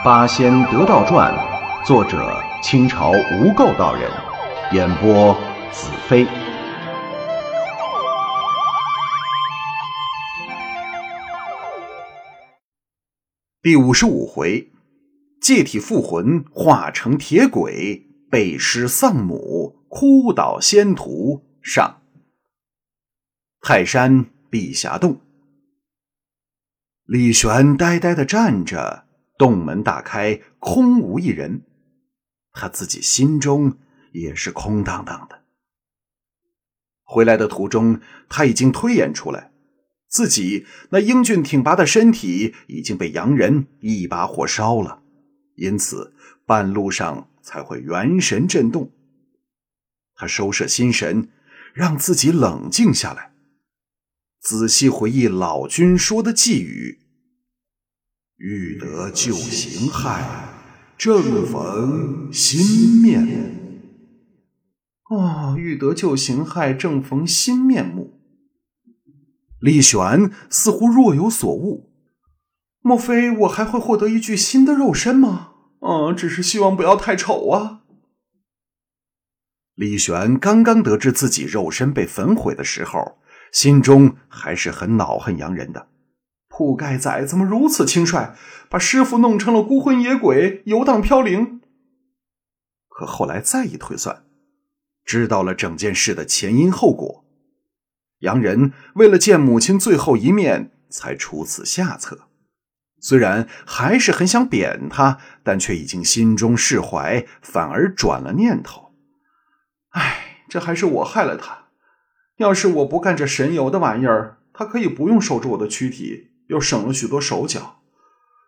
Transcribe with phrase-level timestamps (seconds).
[0.02, 1.30] 《八仙得道传》，
[1.86, 4.10] 作者清朝无垢道人，
[4.72, 5.34] 演播
[5.70, 6.26] 子飞。
[13.60, 14.72] 第五十五回，
[15.38, 22.00] 借体复魂化成铁鬼，背尸丧母，哭倒仙徒上。
[23.60, 25.20] 泰山碧霞洞，
[27.04, 29.09] 李玄呆呆的站着。
[29.40, 31.62] 洞门大开，空无一人，
[32.52, 33.78] 他自己心中
[34.12, 35.44] 也是空荡荡的。
[37.04, 39.50] 回来的途中，他已经推演出来，
[40.10, 45.02] 自己那英俊挺拔的身体已经被洋人一把火烧了，
[45.54, 46.12] 因此
[46.44, 48.92] 半路上才会元神震动。
[50.14, 51.30] 他收摄心神，
[51.72, 53.32] 让自己冷静下来，
[54.38, 56.98] 仔细回忆老君说的寄语。
[58.42, 60.22] 欲得旧形骸，
[60.96, 65.14] 正逢新面目。
[65.14, 68.18] 哦，欲得旧形骸，正逢新面目。
[69.60, 71.92] 李玄似乎若有所悟，
[72.80, 75.52] 莫非我还会获得一具新的肉身吗？
[75.80, 77.82] 嗯，只是希望不要太丑啊。
[79.74, 83.18] 李玄刚刚得知自己肉身被焚毁的时候，
[83.52, 85.89] 心中还是很恼恨洋人的。
[86.60, 88.34] 铺盖仔怎么如此轻率，
[88.68, 91.62] 把师傅弄成了孤魂野鬼，游荡飘零？
[92.86, 94.24] 可后来再一推算，
[95.02, 97.24] 知道了整件事的前因后果，
[98.18, 102.28] 洋人为了见母亲最后一面，才出此下策。
[103.00, 108.92] 虽然还是很想贬他，但却已经心中释怀，反而转了念头。
[109.92, 111.68] 唉，这还是我害了他。
[112.36, 116.26] 要是我不干这神游的玩意儿，他可以不用守着我的躯体。
[116.50, 117.80] 又省了许多手脚，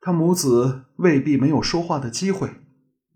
[0.00, 2.62] 他母子未必没有说话的机会，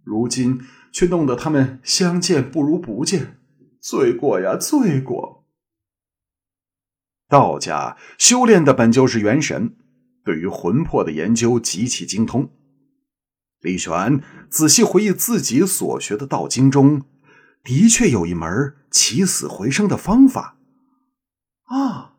[0.02, 0.60] 如今
[0.92, 3.38] 却弄得他们相见不如不见，
[3.80, 5.46] 罪过呀，罪过！
[7.28, 9.76] 道家修炼的本就是元神，
[10.24, 12.50] 对于魂魄的研究极其精通。
[13.60, 17.02] 李玄仔细回忆自己所学的道经中，
[17.62, 20.58] 的确有一门起死回生的方法。
[21.66, 22.11] 啊！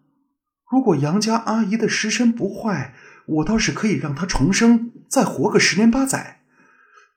[0.73, 2.95] 如果杨家阿姨的尸身不坏，
[3.27, 6.41] 我倒是可以让她重生，再活个十年八载。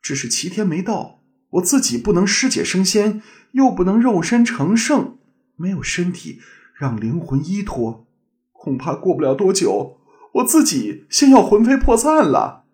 [0.02, 1.22] 只是齐天没到，
[1.52, 3.22] 我自己不能尸解升仙，
[3.52, 5.16] 又不能肉身成圣，
[5.56, 6.42] 没有身体
[6.74, 8.06] 让灵魂依托，
[8.52, 10.02] 恐怕过不了多久，
[10.34, 12.66] 我自己先要魂飞魄散了。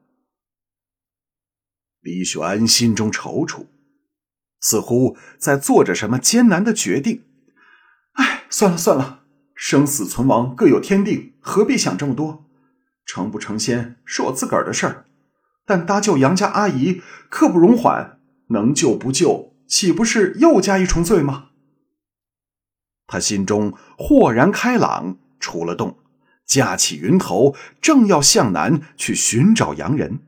[2.00, 3.66] 李玄心中踌躇，
[4.60, 7.22] 似乎在做着什么艰难的决定。
[8.14, 9.21] 哎，算了算了。
[9.64, 12.46] 生死存亡各有天定，何必想这么多？
[13.06, 15.04] 成不成仙是我自个儿的事儿，
[15.64, 17.00] 但搭救杨家阿姨
[17.30, 18.18] 刻不容缓，
[18.48, 21.50] 能救不救，岂不是又加一重罪吗？
[23.06, 25.96] 他心中豁然开朗，出了洞，
[26.44, 30.18] 架起云头，正要向南去寻找洋人。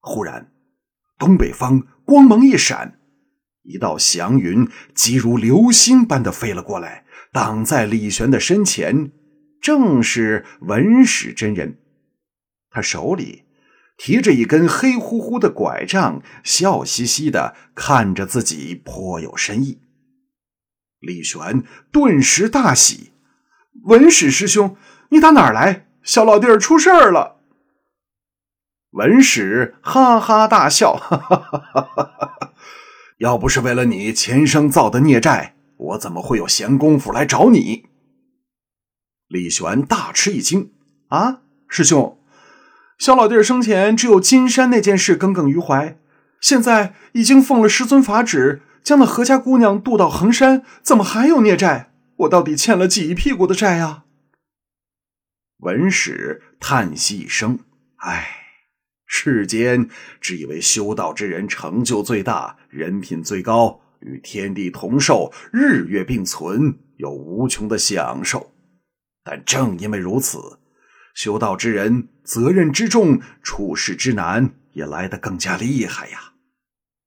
[0.00, 0.50] 忽然，
[1.18, 2.97] 东北方光芒一闪，
[3.68, 7.04] 一道祥云急如流星般的飞了过来。
[7.30, 9.12] 挡在李玄的身前，
[9.60, 11.78] 正是文史真人。
[12.70, 13.44] 他手里
[13.98, 19.82] 提着一根黑乎乎的拐杖，笑嘻嘻的看着自己，颇有深意。
[21.00, 21.62] 李玄
[21.92, 23.12] 顿时大喜
[23.84, 24.76] ：“文史师兄，
[25.10, 25.86] 你打哪儿来？
[26.02, 27.36] 小老弟儿出事儿了！”
[28.92, 32.27] 文史哈哈大笑：“哈哈哈哈哈！
[33.18, 37.86] 要不是为了你前生造的孽债。”我怎么会有闲工夫来找你？
[39.28, 40.72] 李玄大吃一惊
[41.06, 41.42] 啊！
[41.68, 42.18] 师兄，
[42.98, 45.96] 小老弟生前只有金山那件事耿耿于怀，
[46.40, 51.92] 现在已经奉了师尊法旨，将那何家姑娘渡到衡山，怎么还有孽债？
[52.16, 54.02] 我到底欠了几屁股的债呀？
[55.58, 57.60] 文史叹息一声
[58.02, 58.47] ：“唉，
[59.08, 59.88] 世间
[60.20, 68.52] 只以为修道之人成就最大，人品最高。”与天地同寿，日月并存，有无穷的享受。
[69.24, 70.38] 但正因为如此，
[71.14, 76.34] 修道之人责任之重，处事之难也来得更加厉害呀！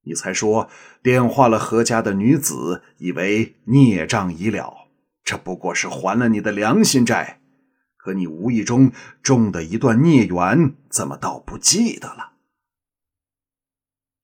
[0.04, 0.70] 你才说
[1.02, 4.90] 点化了何家的女子，以为孽障已了，
[5.24, 7.41] 这不过是还了你的良心债。
[8.04, 12.32] 可你无意中种的一段孽缘，怎么倒不记得了？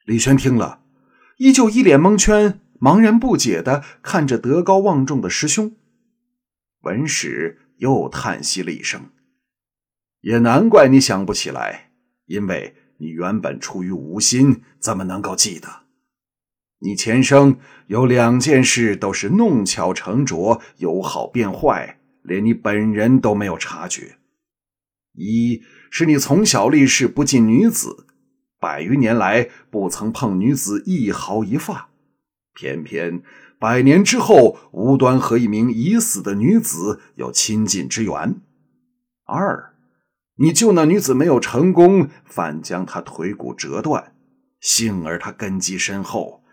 [0.06, 0.82] 李轩听了。
[1.38, 5.76] 依旧一脸蒙圈，茫然不解的看着德高望重的师兄。
[6.82, 9.12] 文史又叹息了一声
[10.22, 11.92] ：“也难怪你想不起来，
[12.26, 15.84] 因为你原本出于无心，怎么能够记得？
[16.80, 24.18] 你前生有两件事都是弄巧成拙，由好变坏，连你本人都没有察觉。
[25.14, 28.06] 一是你从小立誓不近女子，
[28.60, 31.90] 百余年来不曾碰女子一毫一发，
[32.54, 33.24] 偏偏
[33.58, 38.42] 百年之后无端和一名已死的女子有亲近之缘。
[39.26, 39.74] 二，
[40.36, 44.14] 你救那女子没有成功，反将她腿骨折断，
[44.60, 46.44] 幸而她根基深厚，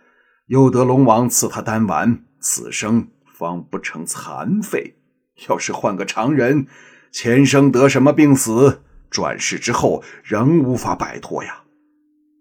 [0.46, 4.94] 又得龙王赐她丹丸，此生方不成残废。
[5.48, 6.66] 要是换个常人，
[7.10, 11.62] 前生得什么病死，转世之后仍无法摆脱呀。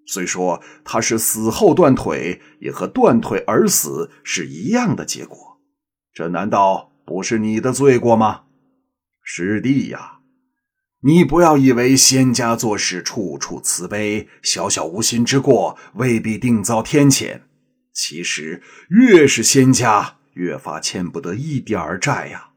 [0.06, 5.38] 虽说他是死后断腿，也和断腿而死是一样的结果。
[6.14, 8.42] 这难道不是你的罪过吗，
[9.24, 10.20] 师弟呀？
[11.06, 17.42] 你不要以为仙家做事处处慈悲，小小无心之过未必定遭天谴。
[17.94, 22.52] 其实越是仙家，越发欠不得一点儿债呀。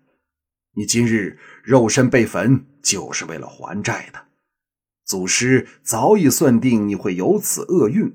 [0.76, 4.20] 你今日肉身被焚，就是为了还债的。
[5.04, 8.14] 祖师早已算定你会有此厄运，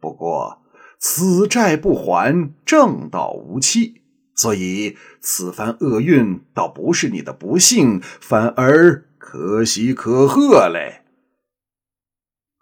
[0.00, 0.62] 不过
[0.98, 4.02] 此债不还，正道无期。
[4.34, 9.04] 所以此番厄运倒不是你的不幸，反而……
[9.18, 11.02] 可喜可贺嘞！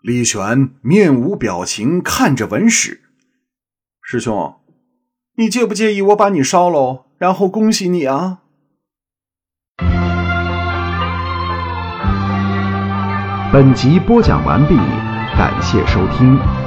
[0.03, 3.03] 李玄面无表情看着文史
[4.03, 4.56] 师兄，
[5.37, 8.43] 你介不介意我把你烧喽，然后恭喜你啊？
[13.56, 14.76] 本集播讲完毕，
[15.38, 16.66] 感谢收听。